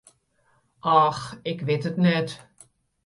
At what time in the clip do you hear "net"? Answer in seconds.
2.05-2.29